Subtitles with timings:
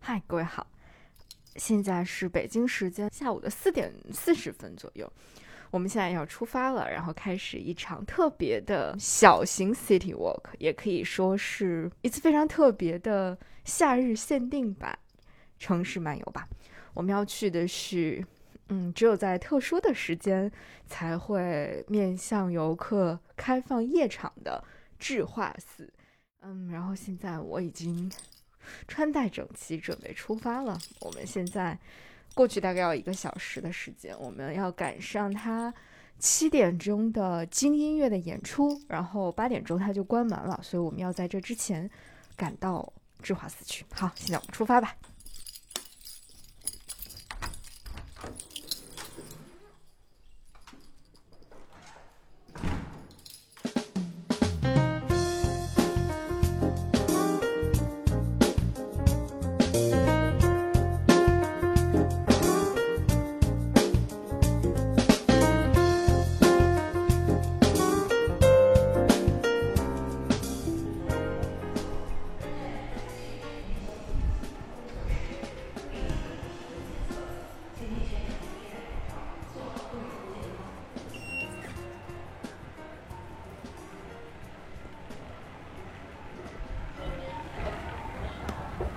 [0.00, 0.66] 嗨，各位好，
[1.56, 5.10] 现在是北京时间下午的四点四十分左右，
[5.70, 14.98] 我们现在要出发了，然后开始一场特别的小型 city walk，也可以说是一次非常特别的夏日限定版
[15.58, 16.48] 城市漫游吧。
[16.92, 18.24] 我们要去的是，
[18.68, 20.50] 嗯，只有在特殊的时间
[20.86, 24.62] 才会面向游客开放夜场的
[24.98, 25.92] 智化寺。
[26.40, 28.10] 嗯，然后现在我已经。
[28.88, 30.78] 穿戴整齐，准备出发了。
[31.00, 31.78] 我们现在
[32.32, 35.72] 过去大概要一个小时的时间，我们要赶上他
[36.18, 41.90] 七点钟的精音乐的演出，然后八点钟他就关门了，所以我们要在这之前
[42.38, 42.90] 赶到
[43.22, 43.84] 智化寺去。
[43.92, 44.96] 好，现在我们出发吧。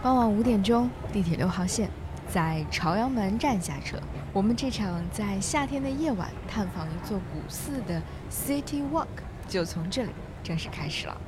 [0.07, 1.91] 傍晚五点钟，地铁六号线
[2.29, 3.97] 在朝阳门站下车。
[4.31, 9.07] 我们这场在夏天的夜晚探访一座古寺的 City Walk
[9.49, 11.21] 就从这里正式开始了。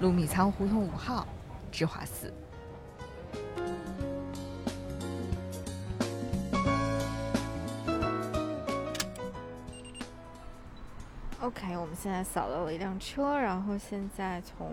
[0.00, 1.26] 陆米仓胡同五号，
[1.70, 2.32] 智华寺。
[11.42, 14.72] OK，我们现在扫到了一辆车，然后现在从。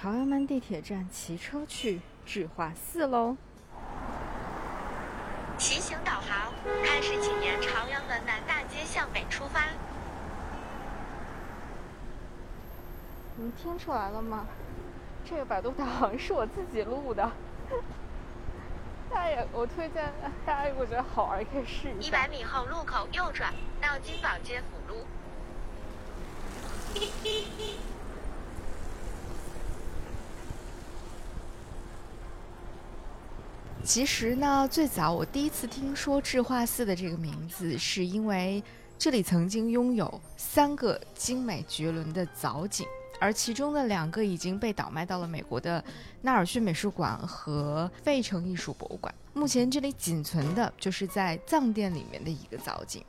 [0.00, 3.36] 朝阳门地铁站骑车去智化寺喽。
[5.58, 6.52] 骑行导航
[6.84, 9.64] 开始，请沿朝阳门南大街向北出发。
[13.34, 14.46] 你们听出来了吗？
[15.28, 17.28] 这个百度导航是我自己录的。
[19.10, 20.12] 大家也，我推荐
[20.46, 22.06] 大家，如果觉得好玩，可以试一下。
[22.06, 23.52] 一百米后路口右转，
[23.82, 25.04] 到金宝街辅路。
[33.88, 38.62] 其实呢，最早我第一次听说智化寺的这个名字，是因为
[38.98, 42.86] 这里曾经拥有三个精美绝伦的藻井，
[43.18, 45.82] 而其中的两个已经被倒卖到了美国的
[46.20, 49.12] 纳尔逊美术馆和费城艺术博物馆。
[49.32, 53.02] 目前这里仅存的就是在藏殿里面的一个藻井。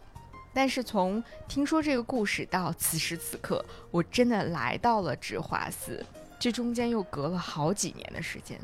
[0.53, 6.05] 但是从听说这个故事到此时此刻，我真的来到了智化寺，
[6.39, 8.57] 这中间又隔了好几年的时间。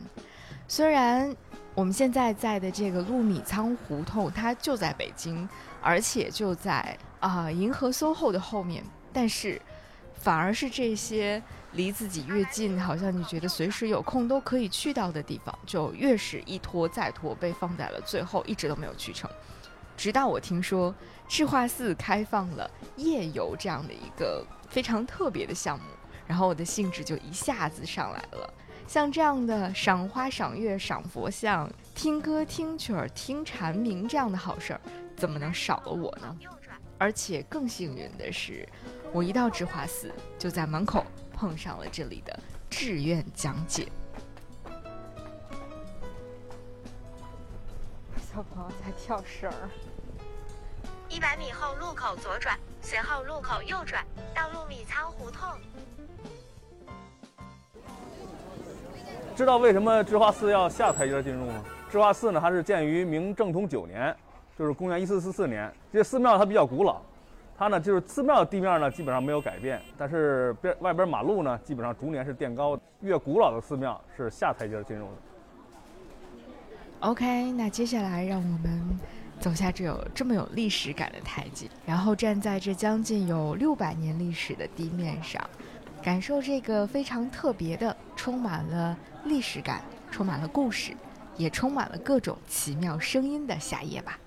[0.68, 1.36] 虽然
[1.76, 5.48] 我们现在在的这个陆米仓胡同，它就在北京，
[5.82, 8.82] 而且就在啊银河 SOHO 的后面，
[9.12, 9.62] 但是
[10.14, 11.44] 反而是这些
[11.74, 19.30] 离自己越近，好像你觉得随时有空都可以去到的地方，就越是一拖再拖，被放在了最后，一直都没有去成。
[19.98, 20.96] 直到我听说
[21.28, 25.86] 智化寺开放了夜游这样的一个非常特别的项目，
[26.26, 28.54] 然后我的兴致就一下子上来了。
[28.88, 34.82] 像这样的赏花、赏月、赏佛像、听歌、听曲儿、听蝉鸣这样的好事儿，
[35.18, 36.36] 怎么能少了我呢？
[36.98, 38.66] 而且更幸运的是，
[39.12, 43.92] 我一到智化寺，就在门口碰上了这里的志愿讲解。
[48.34, 49.70] 小朋友在跳绳儿。
[51.10, 55.50] 一百米后路口左转，随后路口右转，到路米仓胡同。
[59.36, 61.62] 知道为什么智化寺要下台阶进入吗？
[61.92, 64.16] 智化寺呢，它是建于明正统九年，
[64.58, 65.70] 就是公元一四四四年。
[65.92, 67.02] 这寺庙它比较古老，
[67.58, 72.80] 它呢就是寺庙地面呢基本上没有改变，但是边外边马路呢基本上逐年是垫高。
[73.02, 75.12] 越古老的寺庙是下台阶进入的。
[77.02, 79.00] OK，那接下来让我们
[79.42, 85.42] 走下这有这么有历史感的台阶，然后站在这将近有六百年历史的地面上。
[86.06, 89.82] 感受这个非常特别的、充满了历史感、
[90.12, 90.96] 充满了故事，
[91.36, 94.20] 也充满了各种奇妙声音的夏夜吧。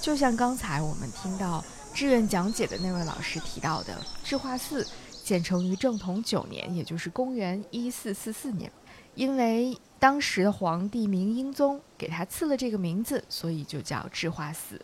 [0.00, 1.64] 就像刚才我们听到
[1.94, 4.84] 志愿讲解的那位老师提到的，智化寺。
[5.24, 8.72] 建成于正统九年，也就是公元一四四四年。
[9.18, 14.80] 因为当时的皇帝明英宗给他赐了这个名字，所以就叫智化寺。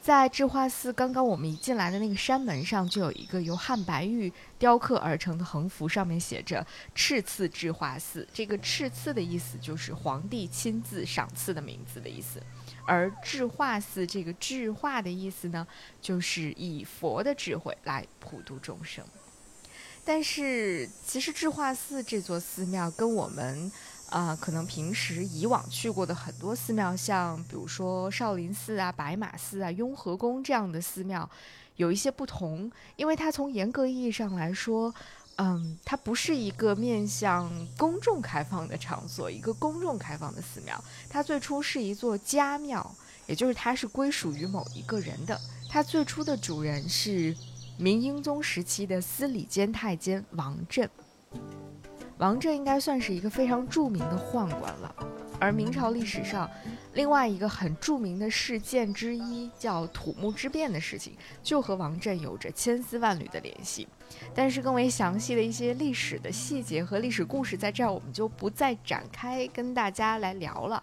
[0.00, 8.24] 在智化寺刚刚我们一进来的那个山门上，就有一个由汉白玉雕刻而成的横幅，上面写着“敕赐智化寺”。
[8.32, 12.40] 这个“敕赐”的意思就是皇帝亲自赏赐的名字的意思。
[12.86, 15.66] 而智化寺这个“智化”的意思呢，
[16.00, 19.04] 就是以佛的智慧来普度众生。
[20.06, 23.72] 但是，其实智化寺这座寺庙跟我们，
[24.10, 31.28] 啊，可能平时以往去过的很多寺庙，像比如说少林寺啊、白马寺啊、雍和宫这样的寺庙，
[31.76, 32.70] 有一些不同。
[32.96, 34.94] 因为它从严格意义上来说，
[35.36, 40.84] 嗯，它不是一个面向公众开放的场所，一个公众开放的寺庙。
[41.08, 42.94] 它最初是一座家庙，
[43.26, 45.40] 也就是它是归属于某一个人的。
[45.70, 47.34] 它最初的主人是。
[47.76, 50.88] 明英宗时期的司礼监太监王振，
[52.18, 54.94] 王振应该算是一个非常著名的宦官了。
[55.40, 56.48] 而明朝历史上
[56.94, 63.88] 另外一个很著名的事件之一，叫土木之变的事情，就和王振有着千丝万缕的联系。
[64.32, 70.82] 但是更为详细的一些历史的细节和历史故事，在这儿我们就不再展开跟大家来聊了。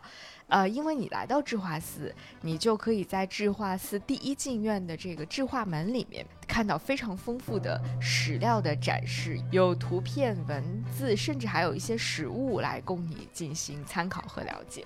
[0.52, 14.86] 呃，因为你来到智化寺，你就可以在智化寺第一进院的这个智化门里面看到非常丰富的史料的展示，有图片、文字，甚至还有一些实物来供你进行参考和了解。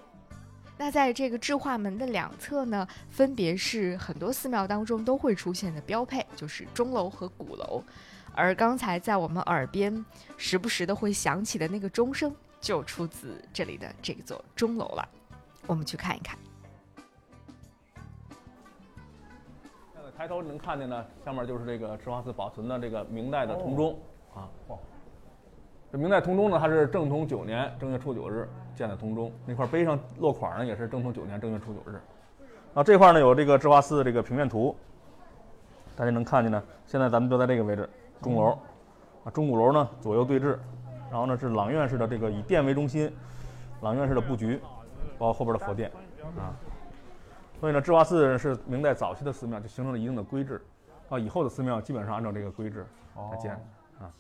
[0.78, 7.84] 那在这个智化门的两侧呢，分别是很多寺庙当中都会出现的标配，就是钟楼和鼓楼。
[8.36, 10.06] 而刚才在我们耳边
[10.38, 12.32] 时不时的会响起的那个钟声，
[12.62, 15.10] 就出自这里的这座钟楼了。
[15.68, 16.38] 我们去看一看。
[19.94, 24.00] 现在抬头能看见呢，下面就是这个智化寺保存的这个明代的铜钟
[24.34, 24.50] 啊。
[25.92, 32.00] 这明代铜钟呢，它是正统九年正月初九日建的铜钟，那块碑上落款呢也是正统九年正月初九日。
[32.74, 34.76] 啊，这块呢有这个智化寺这个平面图，
[35.96, 36.62] 大家能看见呢。
[36.86, 37.90] 现在咱们就在这个位置，
[38.22, 38.60] 钟楼
[39.24, 40.58] 啊，钟鼓楼呢左右对峙，
[41.10, 43.12] 然后呢是朗院式的这个以殿为中心，
[43.82, 44.60] 朗院式的布局。
[45.18, 45.92] 包括后边的佛殿，
[46.38, 46.54] 啊，
[47.60, 50.62] 所以呢，智化寺是明代早期的寺庙，就形成了一定的规制，
[51.10, 52.86] 啊，以后的寺庙基本上按照这个规制
[53.32, 53.54] 来建，
[54.00, 54.12] 啊。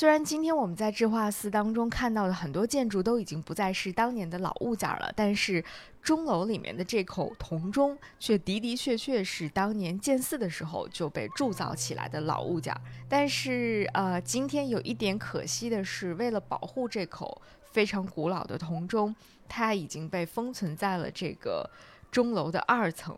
[0.00, 5.62] 虽然今天我们在智化寺当中看到的很多建筑都已经不再是当年的老物件了，但是
[6.00, 12.74] 钟楼里面的这口铜钟却的的确确是当年建寺的时候就被铸造起来的老物件。
[13.10, 19.14] 但是，呃，今天有一点可惜的是，为了保护这口非常古老的铜钟，
[19.50, 21.68] 它已经被封存在了这个
[22.10, 23.14] 钟楼的二层，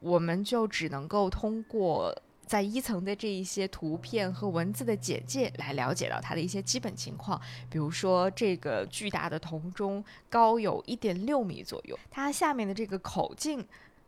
[0.00, 2.12] 我们就只能够通过。
[2.48, 13.64] 在一层的这一些图片和文字的简介来了解到它的一些基本情况，比如说这个巨大的铜钟高有一点六米左右，它下面的这个口径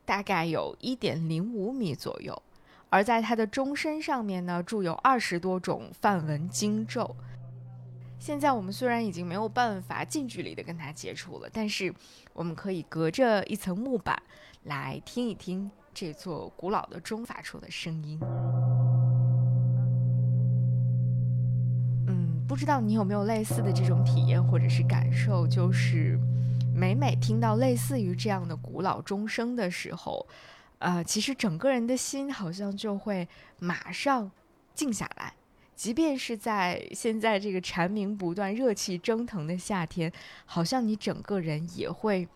[0.07, 2.43] 大概有一点零五米左右，
[2.89, 7.15] 而在它的钟身上面呢铸有二十多种梵文经咒。
[8.19, 11.95] 现在我们虽然已经没有办法近距离的跟它接触了，但是
[12.33, 14.21] 我们可以隔着一层木板
[14.65, 15.71] 来听一听。
[16.01, 18.19] 这座古老的钟发出的声音，
[22.07, 26.19] 嗯，不知道你有没有类似的这种体验或者是感受，就是
[26.75, 30.27] 每每听到类似于这样的古老钟声的时候，
[30.79, 34.31] 呃，其实整个人的心好像就会马上
[34.75, 35.35] 静下来，
[35.77, 40.11] 即便是在现在这个蝉鸣不断、热气蒸腾的夏天，
[40.47, 42.27] 好像你整个人也会。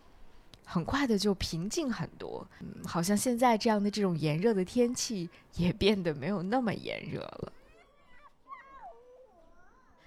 [0.65, 7.53] 很快的就平静很多，嗯，好像现在这样的这种炎热的天气也变得没有那么炎热了。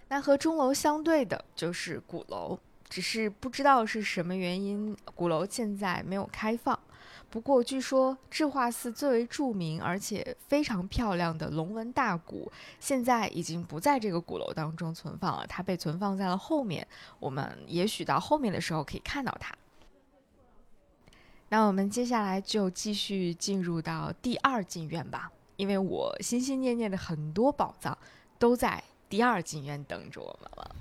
[0.09, 2.57] 那和钟楼相对的就是鼓楼，
[2.89, 6.79] 只是不知道是什么原因，鼓楼现在没有开放。
[7.29, 12.49] 不过据说智化寺最为著名而且非常漂亮的龙纹大鼓，
[12.79, 16.87] 现在已经不在这个鼓楼当中存放了，它被存放在了后面。
[17.19, 19.53] 我们也许到后面的时候可以看到它。
[21.49, 27.97] 那我们接下来就继续进入到第二进院吧，因为我心心念念的很多宝藏
[28.37, 30.75] 都在第二进院等着我们了。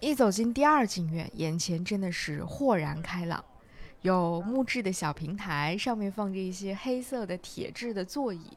[0.00, 3.42] 一走进第二进院，眼前真的是豁然开朗。
[4.02, 8.52] 有木质的小平台，上面放着一些黑色的铁质的座椅，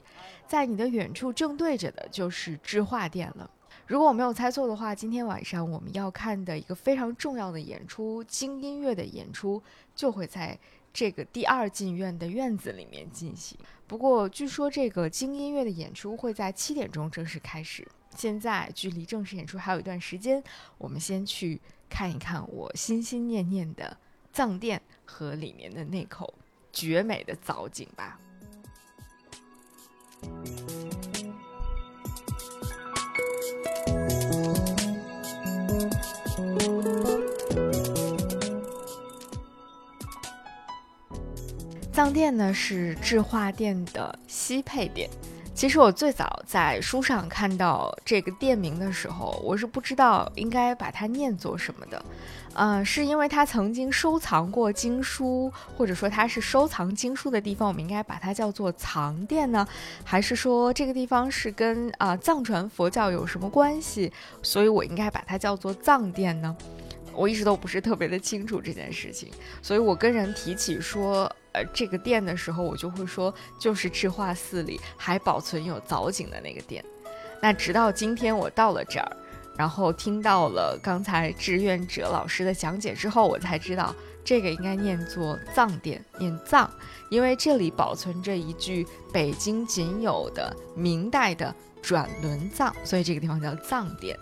[0.48, 3.50] 在你的远处正对着的就是智化殿了。
[3.88, 9.62] 如果我没有猜错的话，今天晚上我们要看的一个非常重要的演出——京音乐的演出，
[9.96, 10.58] 就会在
[10.94, 13.58] 这个第二进院的院子里面进行。
[13.88, 17.86] 不过，据说这个京音乐的演出会在七点钟正式开始。
[18.16, 20.42] 现在距离正式演出还有一段时间，
[20.78, 23.98] 我们先去看一看我心心念念的
[24.34, 26.34] 藏殿和里面的那口
[26.72, 28.18] 绝美的藻井吧。
[41.92, 45.10] 藏殿呢是智化殿的西配殿。
[45.62, 52.04] 其实我最早在书上看到这个店名的时候，我是不知道应该把它念作什么的。
[52.54, 59.68] 嗯，是因为他曾经收藏过经书，或者说他是收藏经书的地方，我们应该把它叫做藏店呢？
[60.04, 66.58] 还是说这个地方是跟啊藏传佛教有什么关系，所以我应该把它叫做藏店呢？
[67.14, 69.30] 我一直都不是特别的清楚这件事情，
[69.62, 76.84] 所以我跟人提起说，呃，这个店的时候，我就会说，就是智化寺里还保存有藻井的那个店。
[77.42, 79.18] 那直到今天我到了这儿，
[79.58, 83.94] 然后听到了刚才志愿者老师的讲解之后，我才知道
[84.24, 86.70] 这个应该念作藏殿，念藏，
[87.10, 94.18] 因为这里保存着一具北京仅有的明代的转轮藏，所以这个地方叫藏殿。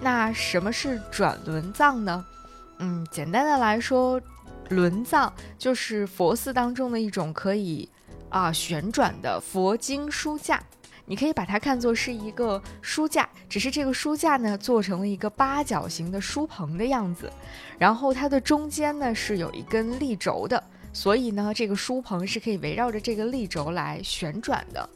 [0.00, 2.24] 那什么是转轮藏呢？
[2.78, 4.20] 嗯，简单的来说，
[4.70, 7.88] 轮藏就是佛寺当中的一种可以
[8.28, 10.62] 啊旋转的佛经书架。
[11.08, 17.32] 你可以把它看作是一个书架，只是这个书架呢做成了一个八角形的书棚的样子，
[17.78, 20.60] 然后它的中间呢是有一根立轴的，
[20.92, 24.90] 所以呢这个书棚是可以围绕着这个立轴来旋转的。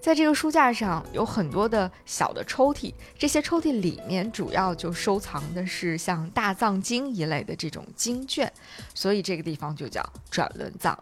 [0.00, 8.50] 在这个书架上有很多的小的抽屉，这些抽屉里面主要就收藏的是像大藏经一类的这种经卷，
[8.94, 10.98] 所以这个地方就叫转轮藏。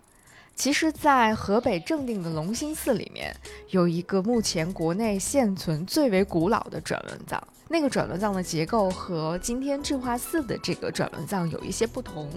[0.56, 3.32] 其实，在河北正定的隆兴寺里面，
[3.70, 7.40] 有一个目前国内现存最为古老的转轮藏。
[7.70, 12.30] 那个转轮藏的结构和今天智化寺的这个转轮藏有一些不同。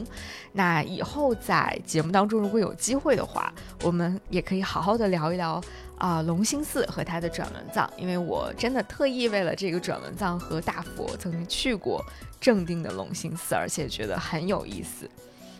[0.52, 5.62] 那以后在节目当中，如果有机会的话，我们也可以好好的聊一聊
[5.98, 12.04] 啊龙兴寺和它的转轮藏，因为我真的特意为了这个转轮藏和大佛，曾经去过
[12.42, 15.10] 正定的龙兴寺，而且觉得很有意思。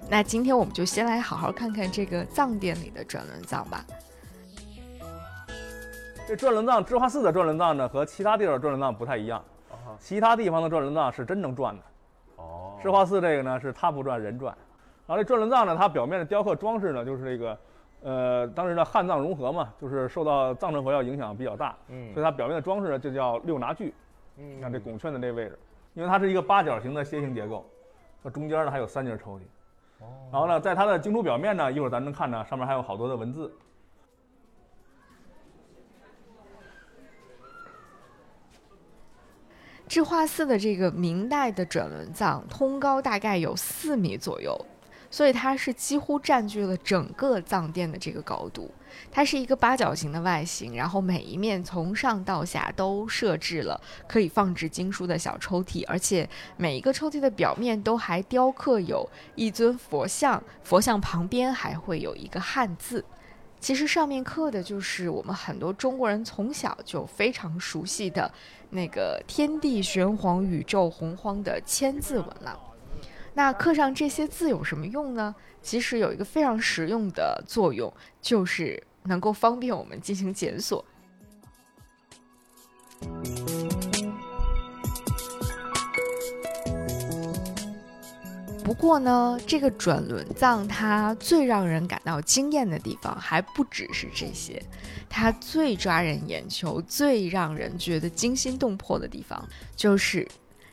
[0.10, 3.86] 那今天我们就先来好好看看这个藏殿里的转轮藏吧。
[6.28, 9.42] 这转轮藏，智化寺的转轮藏呢，和其他地方的转轮藏不太一样。
[10.00, 11.82] 其他地方的转轮藏是真能转的。
[12.38, 12.78] 哦。
[12.82, 14.56] 智化寺这个呢，是它不转人转。
[15.08, 17.58] 然后这转轮藏呢，它表面的雕刻装饰呢，就是这个，
[18.04, 21.76] 呃，当时的汉藏融合嘛，就是受到藏传佛教影响比较大。
[21.90, 22.14] 嗯。
[22.14, 23.94] 所以它表面的装饰呢，就叫六拿具。
[24.38, 24.58] 嗯。
[24.58, 25.60] 你看这拱券的这位置，
[25.94, 27.66] 因为它是一个八角形的楔形结构，
[28.24, 29.42] 它中间呢还有三节抽屉。
[30.32, 33.54] 然后呢，在它的经书表面呢，一会儿咱能看呢，上面还有好多的文字。
[39.92, 44.58] 智化寺的这个明代的转轮藏，通高大概有四米左右。
[45.10, 48.72] 所以它是几乎占据了整个藏殿的这个高度。
[49.12, 59.06] 它是一个八角形的外形，然后每一面从上到下都设置了可以放置经书的小抽屉，而且每一个抽屉的表面都还雕刻有
[59.36, 63.04] 一尊佛像，佛像旁边还会有一个汉字。
[63.60, 68.32] 其实上面刻的就是我们很多中国人从小就非常熟悉的
[68.72, 72.60] 那个“天地玄黄，宇宙洪荒”的千字文了。
[73.34, 75.36] 那刻上这些字有什么用呢？
[75.62, 80.84] 其实有一个非常实用的作用，就是能够方便我们进行检索。
[88.72, 94.64] 不过呢，这个转轮藏它最让人感到惊艳的地方还不只是这些，
[95.10, 100.26] 它最抓人眼球、最让人觉得惊心动魄的地方就是。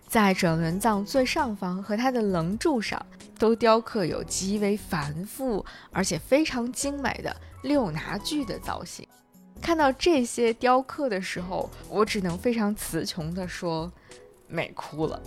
[0.06, 3.04] 在转轮藏最上方和它的棱柱上，
[3.36, 9.04] 都雕刻有极为繁复而且非常精美的六拿具的造型。
[9.60, 13.90] 看到这些雕刻的时候，我只能非常词穷地说，
[14.46, 15.20] 美哭了。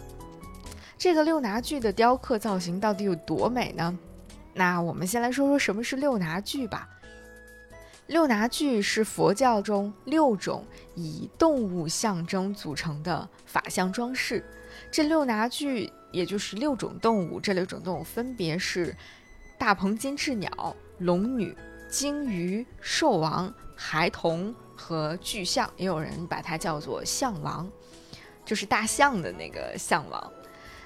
[1.02, 3.98] 这个六拿具的雕刻造型到底有多美呢？
[4.54, 6.88] 那我们先来说说什么是六拿具吧。
[8.06, 14.46] 六拿具是佛教中六种以动物象征组成的法相装饰。
[14.92, 18.96] 这六拿具也就是六种动物，这六种动物分别是
[19.58, 21.58] 大鹏金翅鸟、龙女、
[21.90, 27.68] 鲸鱼、兽王、孩童和巨象，也有人把它叫做象王。
[28.46, 30.32] 就是大象的那个象王。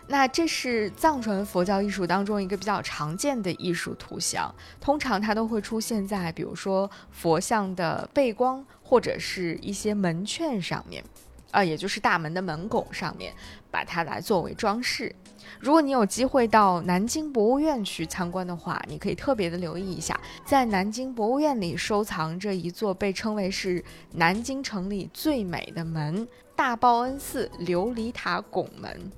[0.07, 11.03] 那这是藏传佛教艺术当中一个比较常见的艺术图像，通常它都会出现在比如说佛像的背光或者是一些门券上面，
[11.49, 13.33] 啊，也就是大门的门拱上面，
[13.71, 15.13] 把它来作为装饰。
[15.59, 23.83] 如果你有机会到南京博物院去参观的话，你可以特别的留意一下，在南京博物院里收藏着一座被称为是
[24.13, 29.11] 南京城里最美的门——大报恩寺琉璃塔拱门。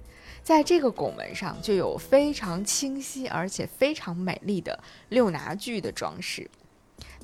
[0.48, 6.50] 在这个拱门上就有非常清晰而且非常美丽的六拿具的装饰。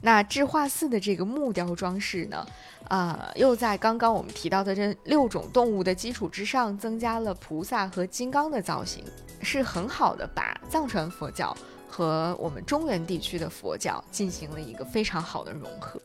[0.01, 2.45] 那智化寺的这个木雕装饰呢，
[2.89, 9.01] 呃，又在刚刚我们提到的这六种动物的基础之上，增加了菩萨和金刚的造型，
[9.41, 11.55] 是很好的把藏传佛教
[11.87, 15.97] 和我们中原地区的佛教进行了一个非常好的融合。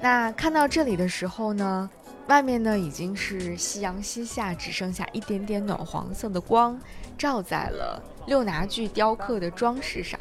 [0.00, 1.88] 那看到这里的时候呢？
[2.34, 6.76] 外面呢已经是夕阳西下，只剩下一点点暖黄色的光，
[7.16, 10.18] 照在了六拿具雕刻的装饰上。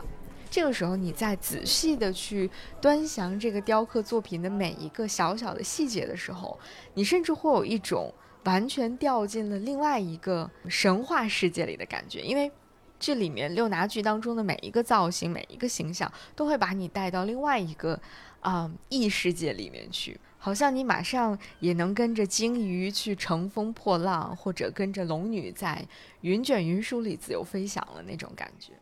[0.47, 6.59] 这个时候，你再仔细的去端详这个雕刻作品的每一个小小的细节的时候，
[6.93, 12.21] 你甚至会有一种完全掉进了另外一个神话世界里的感觉。
[12.21, 12.51] 因为
[12.99, 17.99] 这里面六拿具当中的每一个造型、每一个形象，都会把你带到另外一个
[18.41, 20.19] 啊异世界里面去。
[20.43, 25.87] 好像你马上也能跟着鲸鱼去乘风破浪，或者跟着龙女在
[26.19, 28.73] 云卷云舒里自由飞翔了那种感觉。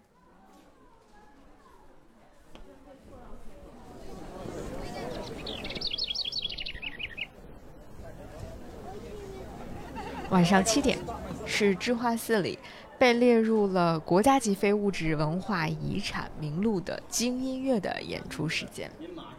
[10.32, 10.98] 晚上七点，
[11.46, 12.58] 是智化寺里。
[12.98, 18.92] 被列入了国家级非物质文化遗产名录的精音乐的演出时间。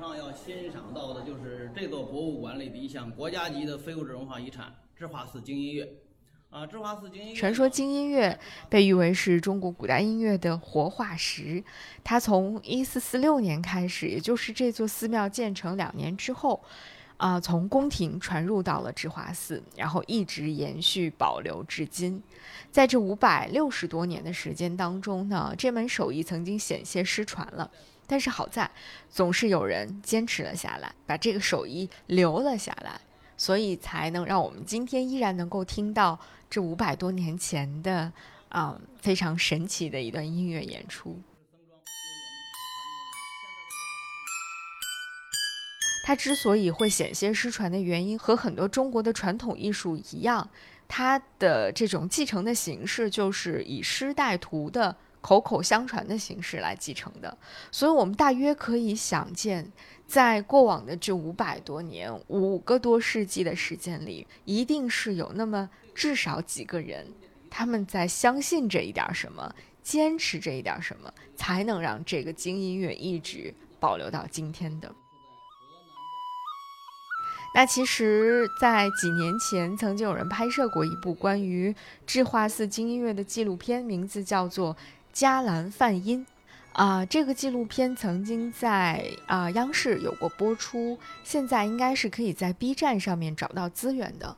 [0.03, 5.89] 上要欣赏到的就是这座博物馆里的一项国家级的非物质文化遗产——智化寺精音乐。
[6.51, 7.37] 啊，智化寺精音乐。
[7.37, 8.37] 传说精音乐
[8.69, 11.63] 被誉为是中国古代音乐的活化石。
[12.03, 16.61] 它从一四四六年开始，也就是这座寺庙建成两年之后。
[17.19, 22.21] 啊，从宫廷传入到了智化寺，然后一直延续保留至今。
[22.73, 27.71] 在这五百六十多年的时间当中呢，这门手艺曾经险些失传了，
[28.07, 28.71] 但是好在
[29.09, 33.01] 总是有人坚持了下来，把这个手艺留了下来，
[33.37, 36.19] 所以才能让我们今天依然能够听到
[36.51, 38.13] 这五百多年前的
[38.49, 41.21] 啊非常神奇的一段音乐演出。
[46.05, 50.51] 它之所以会险些失传的原因，和很多中国的传统艺术一样，
[50.89, 57.39] 它的这种继承的形式就是以师带徒的口口相传的形式来继承的。
[57.71, 59.73] 所以，我们大约可以想见，
[60.07, 67.07] 在过往的这五百多年、五个多世纪的时间里，一定是有那么至少几个人，
[67.49, 74.95] 他们在相信这一点什么，坚持这一点什么，才能让这个精音乐一直保留到今天的。
[77.55, 81.75] 那其实，在几年前，曾经有人拍摄过一部关于
[82.07, 84.75] 智化寺精音乐的纪录片，名字叫做
[85.13, 86.27] 《伽蓝梵音》。
[86.73, 94.35] 啊，这个纪录片曾经在啊央视有过播出，现在应该是可以在 B 站上面找到资源的。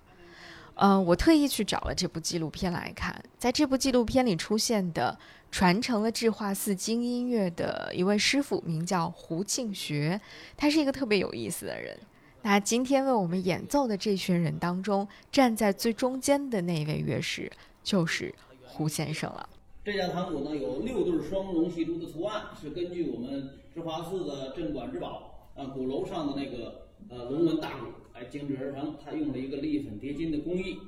[0.74, 5.16] 嗯，我特意去找了这部纪录片来看，在这部纪录片里出现的
[5.52, 10.20] 传承了智化寺精音乐的一位师傅，名叫胡庆学，
[10.56, 11.96] 他是一个特别有意思的人。
[12.42, 17.48] 那今天为我们演奏的这群人当中，站在最中间的那位乐师
[17.84, 18.34] 就是
[18.64, 19.48] 胡先生了。
[19.84, 28.96] 这架堂鼓呢有六对双龙戏珠的图案，是根据我们芝华寺的镇馆之宝啊鼓楼上的那个呃龙纹大鼓来精制而成。
[29.04, 30.78] 它用了一个立粉叠金的工艺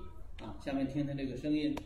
[0.40, 1.76] 啊，下面听听这个声音。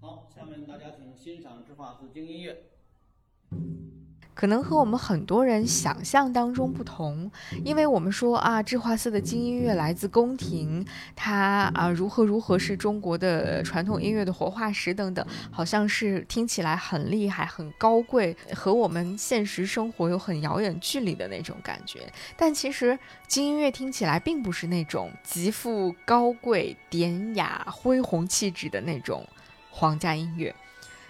[0.00, 2.62] 好，下面大家请欣赏芝华寺精音乐。
[4.38, 7.28] 可能和我们很多人想象当中不同，
[7.64, 22.02] 因为我们说啊，智化寺的金音乐来自宫廷，它啊如何如何是中国的传统音乐的活化石等等，好像是听起来很厉害、很高贵，和我们现实生活有很遥远距离的那种感觉。
[22.36, 22.96] 但其实
[23.26, 29.26] 金音乐听起来并不是那种极富高贵、典雅、恢宏气质的那种
[29.68, 30.54] 皇家音乐。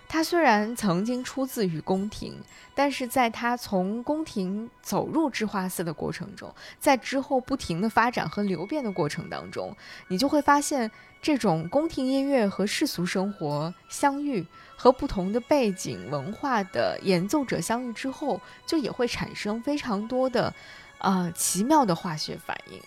[0.09, 2.35] 他虽然曾经出自于宫廷，
[2.75, 9.77] 但是在他从宫廷走入智化寺的过程中，在之后不停的发展和流变的过程当中，
[10.09, 10.91] 你就会发现，
[11.21, 20.55] 这种宫廷音乐和世俗生活相遇，和不同的背景文化的演奏者相遇之后，就也会产生非常多的，
[20.99, 22.81] 呃，奇妙的化学反应。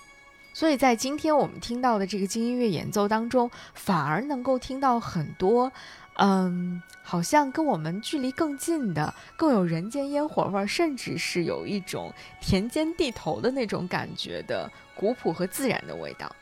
[0.53, 5.71] 所以在今天我们听到的这个轻音乐演奏当中，反而能够听到很多，
[6.15, 16.35] 嗯，好像跟我们距离更近的、更有人间烟火味儿，甚至是有一种田间地头的那种感觉的古朴和自然的味道。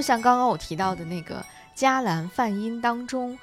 [0.00, 3.38] 就像刚刚我提到的那个伽蓝梵音当中，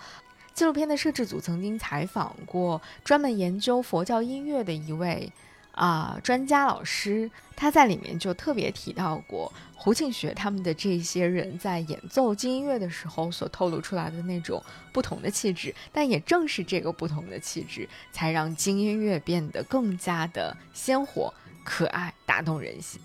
[0.56, 5.32] 纪录片的摄制组曾经采访过专门研究佛教音乐的一位
[5.74, 14.60] 啊专家老师，他在里面就特别提到过胡庆学他们的这些人在演奏金音乐的时候所透露出来的那种
[14.92, 21.32] 不同的气质，但也正是这个不同的气质，才让金音乐变得更加的鲜活、
[21.64, 23.00] 可爱、打动人心。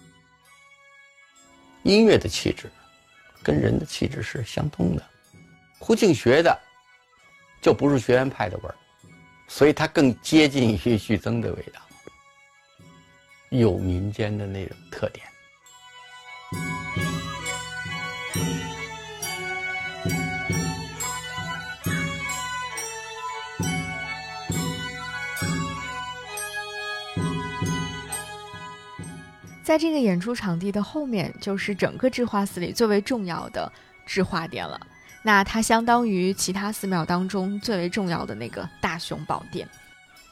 [1.82, 2.70] 音乐的气质。
[3.42, 5.02] 跟人的气质是相通的，
[5.78, 6.58] 胡庆学的
[7.60, 8.74] 就不是学院派的味儿，
[9.48, 11.80] 所以他更接近于徐增的味道，
[13.50, 15.26] 有民间的那种特点。
[29.72, 33.72] 在这个演出场地的后面，就是整个智化寺里最为重要的
[34.04, 34.78] 智化殿了。
[35.22, 39.66] 那它相当于其他寺庙当中最为重要的那个大雄宝殿。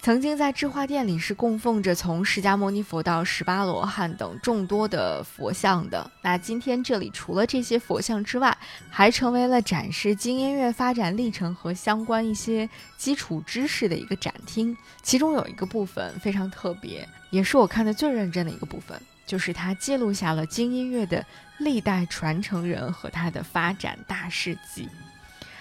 [0.02, 6.10] 曾经在智化殿里是供奉着从释迦牟尼佛到十八罗汉等众多的佛像的。
[6.20, 8.54] 那今天这里除了这些佛像之外，
[8.90, 14.76] 还成为了展示金音乐发展历程和相关一些基础知识的一个展厅。
[15.00, 19.00] 其中有一个部分非常特别，也是我看的最认真的一个部分。
[19.30, 21.24] 就是他记录下了金音乐的
[21.58, 24.88] 历代传承人和他的发展大事记。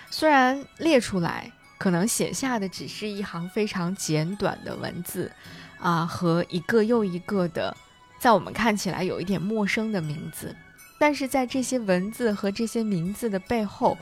[0.09, 5.31] 虽然列出来可能写下的只是一行非常简短的文字，
[5.79, 7.77] 啊，和一个又一个的，
[8.19, 10.55] 在我们看起来有一点陌生的名字，
[10.97, 13.95] 但是在这些文字和这些名字的背后，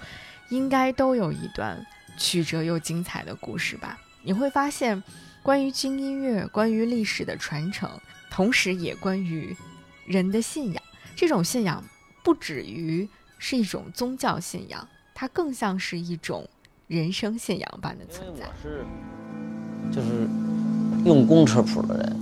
[0.48, 1.86] 应该都有一段
[2.18, 4.00] 曲折又精彩的故事吧？
[4.24, 5.04] 你会发现，
[5.44, 7.92] 关于金音乐，关于历史的传承。
[8.38, 9.58] 同时，也关于
[10.06, 10.84] 人的信仰。
[11.16, 11.84] 这种信仰
[12.24, 16.48] 不止于是一种宗教信仰，它更像是一种
[16.86, 18.46] 人生信仰般的存在。
[18.46, 18.86] 我是
[19.92, 20.28] 就是
[21.04, 22.16] 用公车谱的人。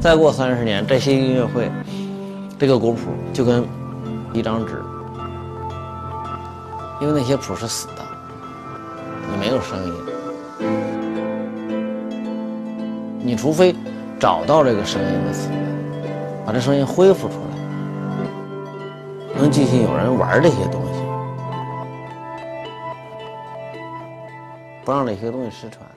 [0.00, 1.70] 再过三十年，这些音乐会，
[2.58, 3.68] 这个古谱就跟
[4.32, 4.82] 一张纸，
[7.02, 8.02] 因为那些谱是死的，
[9.30, 9.92] 你没有声音。
[13.26, 13.74] 你除非
[14.20, 15.48] 找到这个声音的词
[16.44, 17.56] 把这声音恢复出来，
[19.34, 21.00] 能进行有人玩这些东西，
[24.84, 25.88] 不让这些东西失传。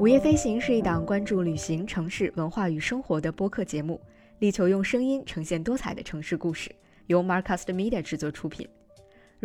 [0.00, 4.00] 午夜飞行是一档关注旅行、城市文化与生活的播客节目，
[4.40, 6.74] 力求用声音呈现多彩的城市故事，
[7.06, 8.68] 由 Marcast Media 制作出品。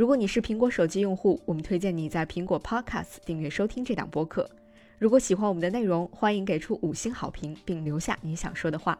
[0.01, 4.49] 如果你是苹果手机用户，我们推荐你在苹果 Podcast 订阅收听这档播客。
[4.97, 8.97] 如果喜欢我们的内容，欢迎给出五星好评，并留下你想说的话。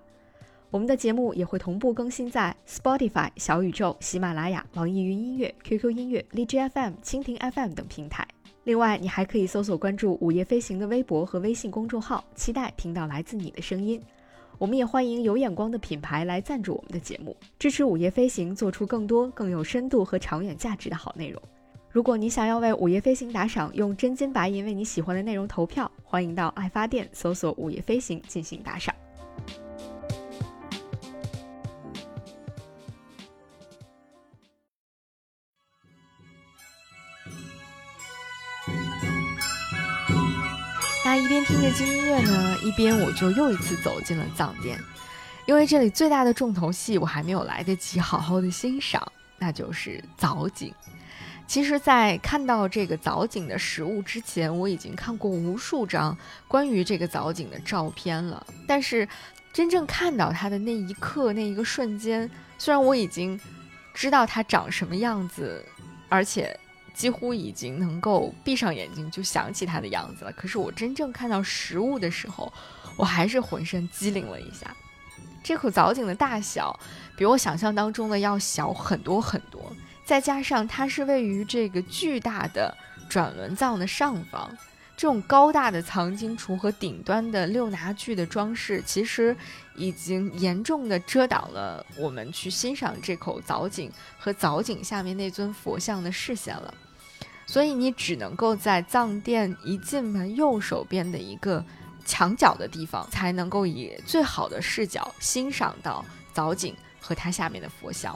[0.69, 8.27] 我们的节目也会同步更新在 Spotify、小宇宙、喜马拉雅、网易云音乐、QQ 音乐、荔枝 FM、蜻蜓 FM 等平台。
[8.65, 13.99] 另外，你还可以搜索关注“午夜飞行”的微博和微信公众号，期待听到来自你的声音。
[14.61, 21.41] 我们也欢迎有眼光的品牌来赞助我们的节目，支持午夜飞行做出更多更有深度和长远价值的好内容。
[21.89, 28.93] 如果你想要为午夜飞行打赏，用真金白银为你喜欢的内容投票，欢迎到爱发电搜索“午夜飞行”进行打赏。
[41.03, 44.79] 那一边听着轻音乐呢，一边我就又一次走进了藏殿，
[45.47, 50.73] 因为这里最大的重头戏我还没有来得及好好的欣赏，那就是藻井。
[51.47, 58.45] 其实，在看到这个藻井的实物之前，我已经看过无数张关于这个藻井的照片了。
[58.65, 59.05] 但是，
[59.51, 63.37] 真正看到它的那一刻、那一个瞬间，虽然我已经
[63.93, 65.65] 知道它长什么样子，
[66.07, 66.57] 而且
[66.93, 72.51] 几乎已经能够闭上眼睛就想起它的样子了，可是我真正看到实物的时候，
[72.95, 74.75] 我还是浑身机灵了一下。
[75.43, 76.79] 这口藻井的大小，
[77.17, 79.73] 比我想象当中的要小很多很多。
[80.05, 82.75] 再加上它是位于这个巨大的
[83.09, 84.55] 转轮藏的上方，
[85.01, 89.35] 这种高大的藏经橱和顶端的六拿具的装饰，其实
[89.73, 96.71] 已经严重的遮挡了我们去欣赏这口藻井和藻井下面那尊佛像的视线了。
[97.47, 101.65] 所以你只能够在藏殿一进门右手边的一个
[102.05, 108.15] 墙角的地方，才能够以最好的视角欣赏到藻井和它下面的佛像。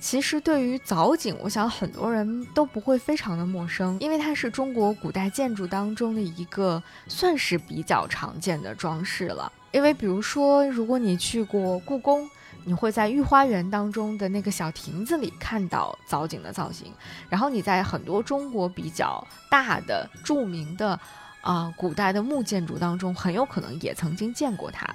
[0.00, 9.52] 其实对于藻井，我想很多人都不会非常的陌生，因为它是中国古代建筑当中的一个算是比较常见的装饰了。
[9.72, 12.28] 因为比如说，如果你去过故宫，
[12.64, 16.92] 你会在御花园当中的那个小亭子里看到藻井的造型，
[17.28, 20.98] 然后你在很多中国比较大的著名的
[21.42, 24.86] 啊古代的木建筑当中，很有可能也曾经见过它。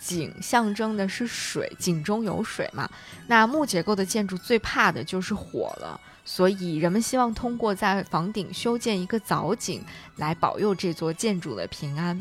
[0.00, 2.88] 井象征的是水，井中有水嘛。
[3.26, 9.82] 那木结构的建筑最怕的就是火了，所以人们希望通过在房顶修建一个藻井，
[10.16, 12.18] 来保佑这座建筑的平安。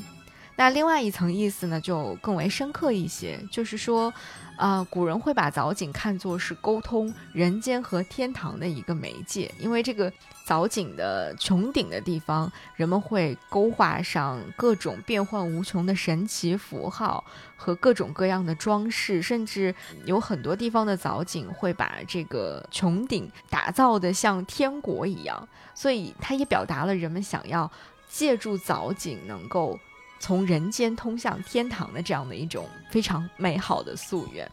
[0.60, 4.12] 那另外一层意思呢，就更为深刻一些，就是说，
[4.58, 10.12] 呃，古人会把藻井看作是沟通人间和天堂的一个媒介，因为这个
[10.44, 17.24] 藻井的穹顶的地方，人们会勾画上各种变幻无穷的神奇符号
[17.56, 27.72] 和各种各样的装饰，甚至有很多地方的藻井会把这个穹顶打造的像天国一样，所以它也表达了人们想要
[28.10, 29.80] 借助藻井能够。
[30.20, 34.50] 从人间通向天堂的这样的一种非常美好的夙愿。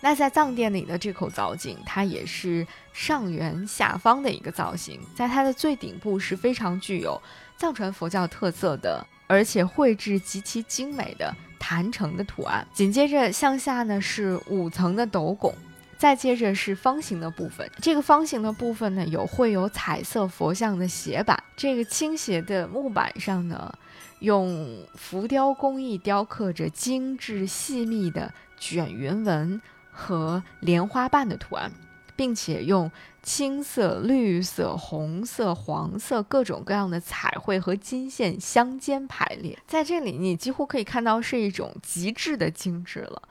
[0.00, 7.20] 那在藏殿里的这口藻井，它也是上圆下方的一个造型，在它的最顶部是非常具有
[7.56, 12.66] 藏传佛教特色的，而且绘制极其精美的坛城的图案。
[12.74, 15.54] 紧接着向下呢是五层的斗拱。
[15.96, 23.72] 再接着是方形的部分，这个方形的部分呢，有绘有彩色佛像的斜板，这个倾斜的木板上呢，
[24.20, 31.70] 用浮雕工艺雕刻着精致细密的卷云纹和莲花瓣的图案，
[32.16, 32.90] 并且用
[33.22, 43.22] 青色、绿色、红色、黄色各种各样的彩绘和金线相间排列，在这里你几乎可以看到是一种极致的精致了。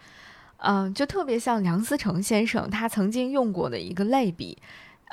[0.58, 4.58] 嗯，就特别像梁思成先生他曾经用过的一个类比，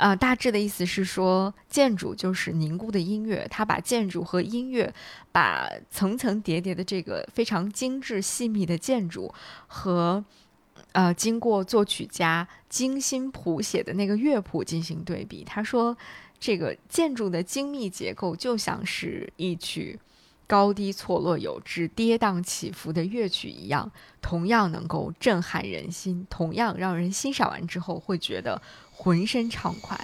[0.01, 4.91] 呃，大致的意思是说，建筑就是凝固的音乐，他把建筑和音乐，
[5.31, 9.31] 把层层叠叠的这个非常精致细密的建筑
[9.67, 10.25] 和，
[10.93, 15.45] 呃，经过作曲家精心谱写的那个乐谱进行对比。
[15.45, 15.95] 他说，
[16.39, 20.01] 这个建筑的精密结构就像是一曲。
[20.47, 23.89] 高低错落有致、跌宕起伏的乐曲一样，
[24.21, 28.61] 同样能够震撼人心，同样让人欣赏完之后会觉得
[29.03, 29.99] 浑身畅快。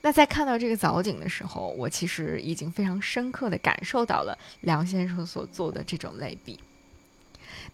[0.00, 6.58] 那在看到这个藻井的时候，我其实已经非常深刻的感受到了梁先生所做的这种类比。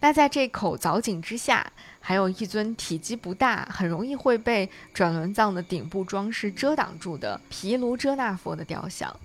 [0.01, 9.17] 那在这口藻井之下，还有一尊体积不大、很容易会被转轮藏的顶部装饰遮挡住的毗卢遮那佛的雕像。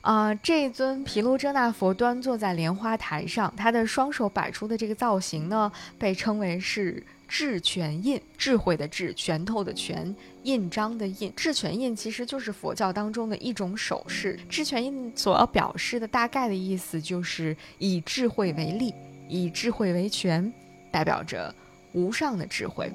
[0.00, 11.32] 啊，这尊毗卢遮那佛端坐在莲花台上，他的双手摆出的这个造型呢，被称为是智权印，智慧的智，拳头的拳，印章的印。
[11.36, 14.40] 智权印其实就是佛教当中的一种手势。
[14.48, 18.94] 智权印所要表示的大概的意思就是以智慧为力。
[19.28, 20.52] 以智慧为权，
[20.90, 21.54] 代表着
[21.92, 22.90] 无上的智慧。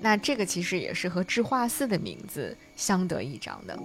[0.00, 3.78] 那这个其实也是和智化寺的名字相得益彰的。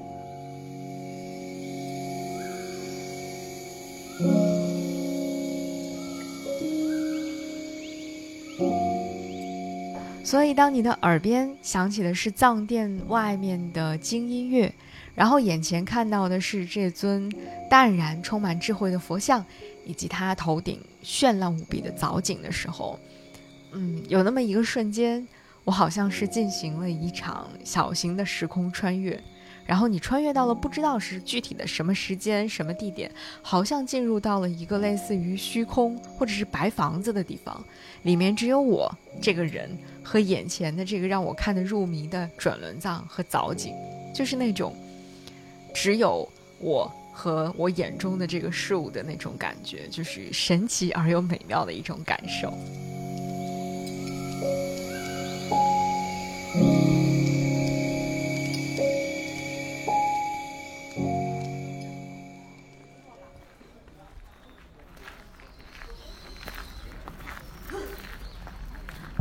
[10.24, 14.74] 所以，当你的耳边响起的是藏殿外面的精音乐，
[15.14, 17.32] 然后眼前看到的是这尊
[17.70, 19.46] 淡然、充满智慧的佛像。
[19.86, 22.98] 以及他头顶绚烂无比的藻井的时候，
[23.74, 25.28] 嗯，有那么一个瞬间，
[25.66, 29.22] 我好像是进行了一场小型的时空穿越。
[29.66, 37.62] 然后你穿越到了不知道是具体的什么时间、什么地点，好像进入到了一个类似于虚空或者是白房子的地方，
[38.04, 38.90] 里面只有我
[39.22, 39.70] 这个人
[40.04, 43.74] 和眼前的这个让我看得入迷的转轮藏和藻井，
[44.14, 44.76] 就是那种
[45.74, 46.28] 只有
[46.60, 52.54] 我和我眼中的这个事物的那种感觉，就是神奇而又美妙的一种感受。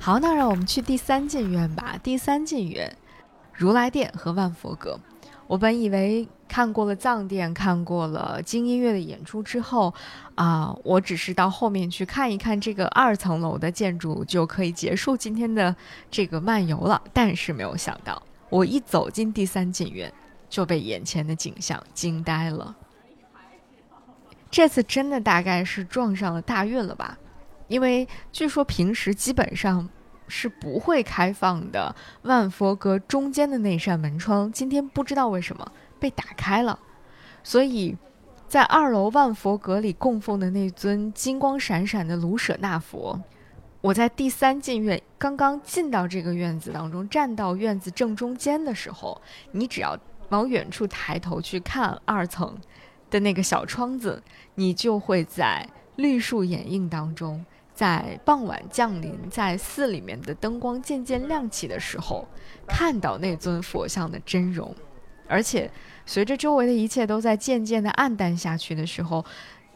[0.04, 1.96] 好，那让我们去第三进院吧。
[2.02, 2.92] 第三进院，
[3.52, 4.98] 如来殿和万佛阁。
[5.46, 9.94] 我本以为看过了藏殿，看过了精音乐的演出之后，
[10.34, 15.76] 啊，我只是到后面去看一看这个二层楼的建筑，就可以结束今天的
[16.10, 17.00] 这个漫游了。
[17.12, 20.12] 但是没有想到，我一走进第三进院，
[20.50, 22.74] 就被眼前的景象惊呆了。
[24.50, 27.16] 这次真的大概是撞上了大运了吧？
[27.72, 29.88] 因为据说平时基本上
[30.28, 36.78] 是不会开放的，万佛阁中间的那扇门窗，今天不知道为什么被打开了，
[37.42, 37.96] 所以
[38.46, 43.18] 在二楼万佛阁里供奉的那尊金光闪闪的卢舍那佛，
[43.80, 49.18] 我在第三进院刚刚进到这个院子当中，站到院子正中间的时候，
[49.52, 52.54] 你只要往远处抬头去看二层
[53.08, 54.22] 的那个小窗子，
[54.56, 57.42] 你就会在绿树掩映当中。
[57.74, 62.26] 在傍晚降临，在寺里面的灯光渐渐亮起的时候，
[62.68, 64.74] 看到那尊佛像的真容，
[65.26, 65.70] 而且
[66.04, 69.24] 随着周围的一切都在渐渐的暗淡下去的时候，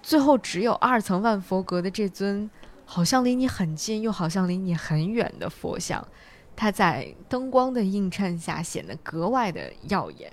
[0.02, 2.48] 最后只有二层万佛阁的这尊，
[2.84, 6.06] 好像离你很近，又好像离你很远的佛像，
[6.54, 10.30] 它在灯光的映衬下显得格外的耀眼，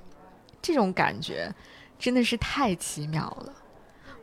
[0.62, 1.50] 这种感觉
[1.98, 3.54] 真的是太奇妙了。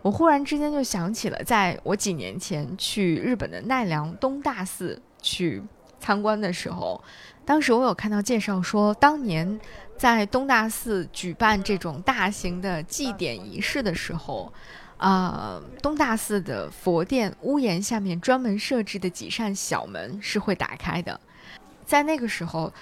[0.03, 5.63] 我忽然之间就想起了，在我几年前去日本的奈良东大寺去
[5.99, 7.03] 参观的时候，
[7.45, 9.61] 当时我有看到介绍说，当年
[9.99, 14.51] 在东大寺举办这种大型的祭典仪式的时候，
[14.97, 21.21] 啊，东大寺的佛殿屋檐下面专门设置的几扇小门是会打开的，
[21.85, 22.73] 在那个时候。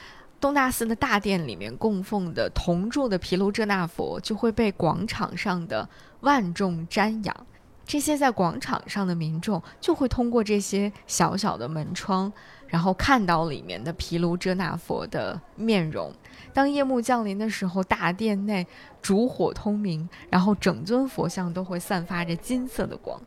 [0.40, 5.88] 东大寺的大殿里面供奉的铜铸的毗卢遮那佛就会被广场上的
[6.20, 7.46] 万众瞻仰，
[7.84, 12.32] 这些在广场上的民众就会通过这些小小的门窗，
[12.68, 16.12] 然后看到里面的毗卢遮那佛的面容。
[16.52, 18.66] 当夜幕降临的时候，大殿内
[19.02, 23.20] 烛火通明，然后整尊佛像都会散发着金色的光。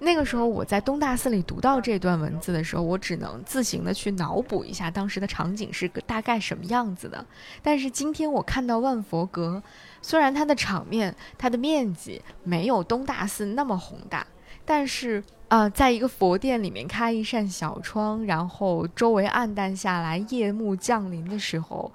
[0.00, 7.24] 那个时候我在东大寺里读到这段文字的时候，我只能自行的去脑补一下当时的场景是个大概什么样子的。
[7.62, 9.60] 但是今天我看到万佛阁，
[10.00, 14.24] 虽然它的场面、它的面积没有东大寺那么宏大，
[14.64, 21.90] 但是啊，在一个佛殿里面开一扇小窗，然后周围暗淡下来，夜幕降临的时候，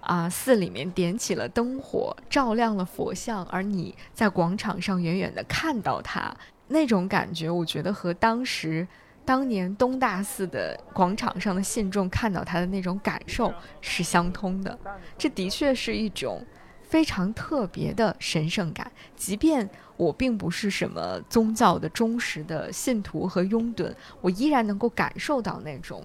[0.00, 6.36] 啊，寺里面点起了灯火，照亮了佛像，而你在广场上远远的看到它。
[6.68, 8.86] 那种感觉，我觉得和当时、
[9.24, 14.76] 当年东大寺的广场上的信众看到他的那种感受是相通的。
[15.16, 16.44] 这的确是一种
[16.82, 26.04] 非常特别的神圣感，即便我并不是什么宗教的忠实的信徒和拥趸，我依然能够感受到那种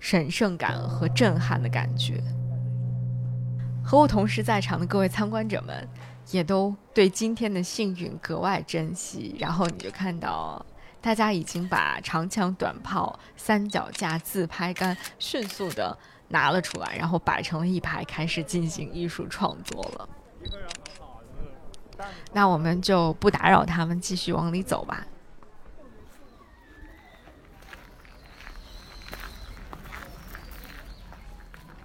[0.00, 2.22] 神圣感和震撼的感觉。
[3.84, 5.88] 和我同时在场的各位参观者们。
[6.30, 10.64] 也都对今天的幸运格外珍惜，然后你就看到
[11.00, 15.96] 大家已经把长枪短炮、三脚架、自拍杆迅速的
[16.28, 20.08] 拿了出来，然后摆成了一排，开始进行艺术创作了。
[22.32, 25.06] 那我们就不打扰他们，继续往里走吧。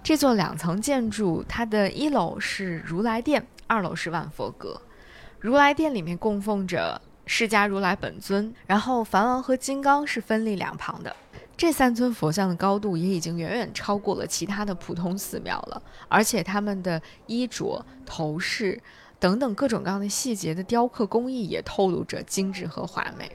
[0.02, 3.46] 这座两层建筑，它的一楼是如来殿。
[3.74, 4.80] 二楼是万佛阁，
[5.40, 11.16] 如来殿里面供奉着释迦如来本尊，然后梵王和金刚是分立两旁的。
[11.56, 18.80] 这三尊佛像的高度也已经远远超过了其他的普通寺庙了，而且他们的衣着、头饰
[19.18, 23.28] 等等各种各样的细节的雕刻工艺也透露着精致和华美。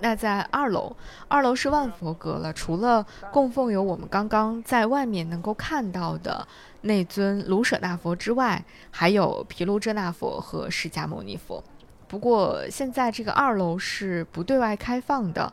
[0.00, 0.94] 那在二楼，
[1.28, 2.52] 二楼是万佛阁了。
[2.52, 6.46] 除了供奉有我们刚刚在外面能够看到的
[6.82, 11.62] 那尊卢舍那佛之外，还有毗卢遮那佛和释迦牟尼佛。
[12.08, 15.52] 不过现在这个二楼是不对外开放的，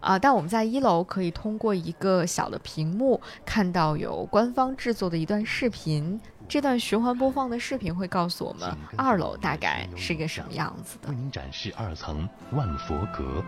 [0.00, 6.20] 啊，但我们在一楼可以通过一个小的屏幕看到有官方制作的一段视频。
[6.46, 11.08] 这段循环播放的视频会告诉我们二楼大概是一个什么样子的。
[11.08, 13.42] 为您展示二层万佛阁，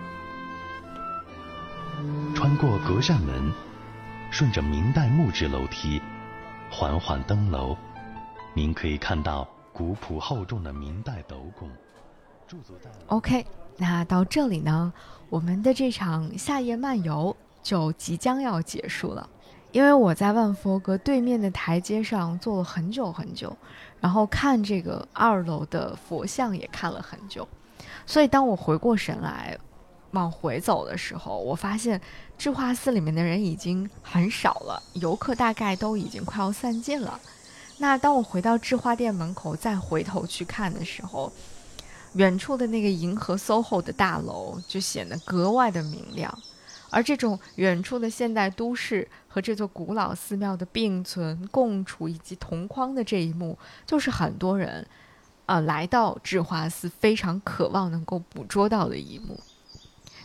[2.35, 3.53] 穿过隔扇门，
[4.31, 6.01] 顺着明代木质楼梯，
[6.71, 7.77] 缓缓登楼，
[8.55, 11.71] 您可以看到古朴厚重的明代斗拱。
[13.07, 13.45] OK，
[13.77, 14.93] 那到这里呢，
[15.31, 19.29] 我们的这场夏夜漫游就即将要结束了。
[19.73, 23.55] 因为我在万佛阁对面的台阶上坐了很久很久，
[24.01, 27.47] 然后看这个二楼的佛像也看了很久，
[28.07, 29.59] 所以当我回过神来
[30.17, 32.01] 往回走的时候，我发现
[32.39, 37.21] 智化寺里面的人已经很少了，游客大概都已经快要散尽了。
[37.79, 41.31] 那当我回到智化殿门口再回头去看的时候，
[42.15, 46.37] 远处的那个银河 SOHO 的大楼就显得格外的明亮。
[46.89, 54.87] 而这种远处的现代都市和这座古老寺庙的并存共处以及同框的这一幕，就是很多人，
[55.45, 59.39] 呃，来到智化寺非常渴望能够捕捉到的一幕。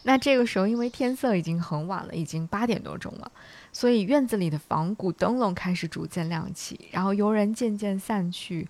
[0.03, 3.31] 那这个时候，因为天色已经很晚了，已经八点多钟了，
[3.71, 8.67] 所以院子里的仿古灯笼开始逐渐亮起，然后游人渐渐散去，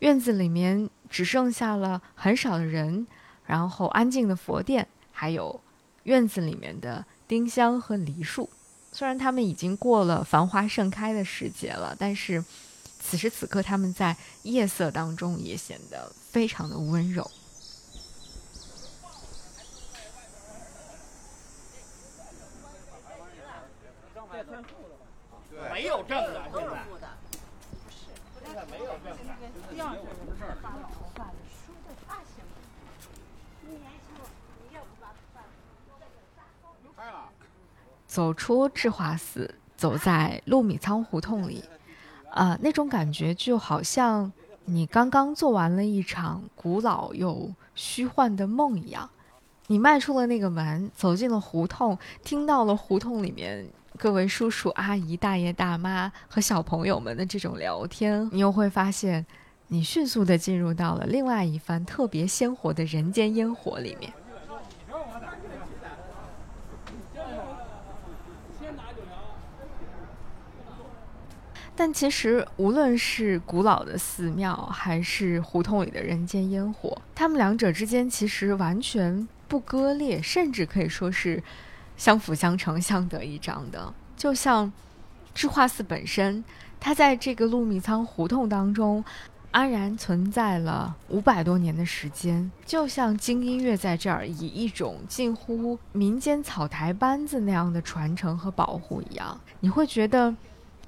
[0.00, 3.06] 院子里面只剩下了很少的人，
[3.46, 5.60] 然后安静的佛殿，还有
[6.04, 7.04] 院子里面的。
[7.26, 8.50] 丁香和梨树，
[8.92, 12.44] 虽然它们已经过了繁花盛开的时节了，但是
[13.00, 17.28] 此时此刻，它们在夜色当中也显得非常的温柔。
[25.74, 26.86] 没有证的，现在。
[28.46, 29.34] 现在没有证的，
[29.72, 30.56] 没有什么事儿。
[38.06, 41.64] 走出智化寺，走在陆米仓胡同里，
[42.30, 44.32] 啊，那种感觉就好像
[44.66, 49.10] 你刚刚做完了一场古老又虚幻的梦一样。
[49.66, 53.66] 你迈出了那个门，走进了胡同，听到了胡同里面
[53.96, 59.24] 各位叔叔阿姨、大爷大妈和小朋友们的这种聊天，你又会发现，
[59.68, 64.12] 你迅速地进入到了另外一番特别鲜活的人间烟火里面。
[71.76, 81.42] 但其实，无论是古老的寺庙，还是胡同里的人间烟火，他们两者之间其实完全不割裂，甚至可以说是
[81.96, 83.92] 相辅相成、相得益彰的。
[84.16, 84.72] 就像
[85.34, 86.44] 智化寺本身，
[86.78, 89.04] 它在这个陆米仓胡同当中
[89.50, 100.34] 安然存在了五百多年的时间，就像京音乐在这儿以一种近乎民间草台班子那样的传承和保护一样，你会觉得。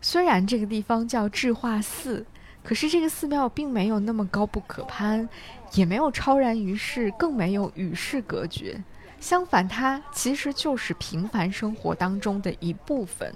[0.03, 2.25] 虽然这个地方叫智化寺，
[2.63, 5.29] 可是这个寺庙并没有那么高不可攀，
[5.73, 8.81] 也没有超然于世，更没有与世隔绝。
[9.21, 13.35] 相反，它其实就是平凡生活当中的一部分，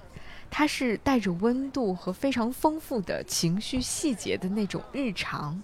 [0.49, 5.61] 它是带着温度和非常丰富的情绪细节的那种日常。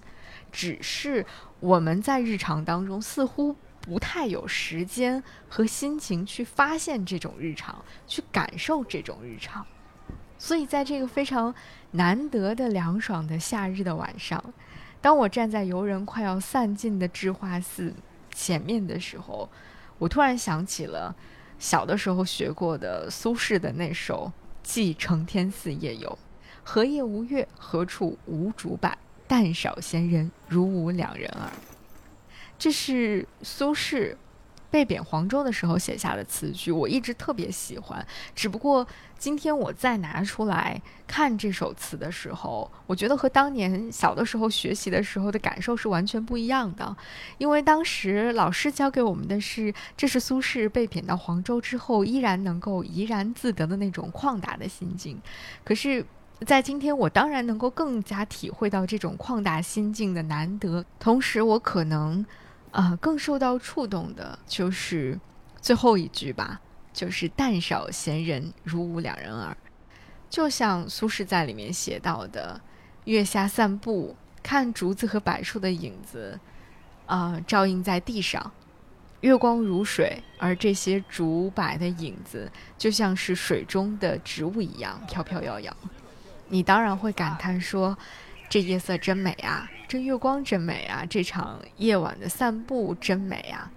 [0.51, 1.25] 只是
[1.59, 9.65] 我们在日常当中似乎不太有时间和心情去发现这种日常，去感受这种日常。
[10.37, 11.53] 所以，在这个非常
[11.91, 14.43] 难得的凉爽的夏日的晚上，
[15.01, 17.93] 当我站在游人快要散尽的智化寺
[18.33, 19.49] 前面的时候，
[19.97, 21.15] 我突然想起了
[21.59, 24.31] 小的时候学过的苏轼的那首
[24.63, 26.09] 《寄承天寺夜游》
[26.63, 28.91] ：“何夜无月，何处无竹柏？
[29.27, 31.51] 但少闲人，如吾两人耳。”
[32.59, 34.15] 这是苏轼。
[34.69, 38.05] 被贬黄州的时候写下的词句，我一直特别喜欢。
[38.35, 38.85] 只不过
[39.17, 46.95] 今天我再拿出来看这首词的时候，我觉得和当年小的时候学习的时候的感受是完全不一样的。
[47.37, 55.19] 因为当时老师教给我们的是，这是苏轼被贬到黄州之后依然能够怡然自得的那种旷达的心境。
[55.63, 56.05] 可是，
[56.45, 60.83] 在今天，我当然能够更加体会到这种旷达心境的难得。
[60.99, 62.25] 同时，我可能。
[62.71, 65.19] 啊，更受到触动的就是
[65.61, 66.59] 最后一句吧，
[66.93, 69.55] 就是“但少闲人，如吾两人耳”。
[70.29, 72.59] 就像苏轼在里面写到的
[73.05, 76.39] ：“月下散步，看竹子和柏树的影子，
[77.05, 78.51] 啊，照映在地上，
[79.21, 85.75] 月光如水，而这些竹柏的影子就像是水中的植物一样飘飘摇摇。
[86.49, 87.97] 你当然会感叹说，
[88.49, 93.71] 这夜色真美啊，这月光真美啊，这场夜晚的散步真美啊。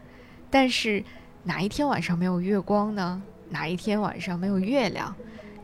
[0.49, 1.03] 但是
[1.43, 3.23] 哪一天晚上没有月光呢？
[3.49, 5.15] 哪一天晚上没有月亮？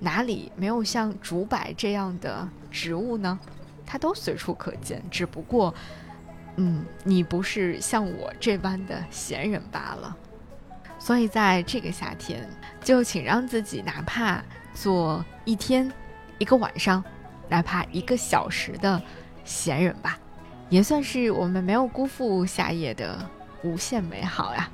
[0.01, 3.39] 哪里没有像竹柏这样的植物呢？
[3.87, 5.73] 它都随处可见，只不过，
[6.57, 10.17] 嗯，你不是像我这般的闲人罢了。
[10.99, 12.49] 所以在这个夏天，
[12.83, 14.43] 就请让自己哪怕
[14.75, 15.91] 做一天、
[16.39, 17.03] 一个晚上，
[17.49, 19.01] 哪怕一个小时的
[19.45, 20.19] 闲人吧，
[20.69, 23.19] 也算是我们没有辜负夏夜的
[23.63, 24.69] 无限美好呀。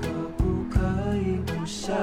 [0.00, 0.80] 可不可
[1.16, 1.94] 以不想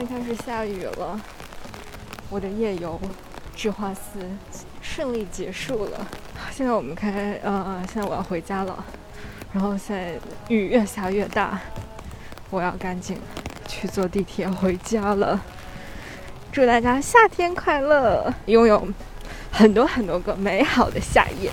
[0.00, 1.20] 在开始下雨了，
[2.30, 2.98] 我的夜游
[3.54, 4.18] 智化寺
[4.80, 6.06] 顺利结束了。
[6.50, 8.82] 现在我们开，呃，现在我要回家了。
[9.52, 11.60] 然后现在雨越下越大，
[12.48, 13.18] 我要赶紧
[13.68, 15.38] 去坐地铁回家了。
[16.50, 18.88] 祝大家夏天快乐，拥有
[19.50, 21.50] 很多很多个美好的夏夜。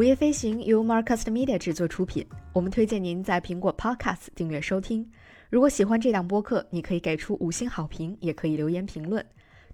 [0.00, 5.06] 午夜飞行由 Marcast Media 制作出品，我们推荐您在苹果 Podcast 订阅收听。
[5.50, 9.22] 如果喜欢这档播客，你可以给出五星好评，也可以留言评论。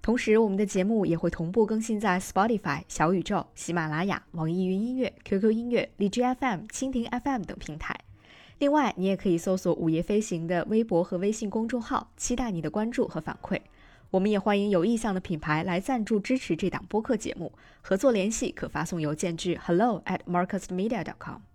[0.01, 7.97] 同时，我们的节目也会同步更新在 Spotify、小宇宙、喜马拉雅、网易云音乐、QQ 音乐、荔枝 FM、蜻蜓 FM 等平台。
[8.59, 13.57] 另外，你也可以搜索“午夜飞行”的微博和微信公众号，期待你的关注和反馈。
[14.11, 17.51] 我们也欢迎有意向的品牌来赞助支持这档播客节目，
[17.81, 21.46] 合作联系可发送邮件至 hello at marcusmedia.com。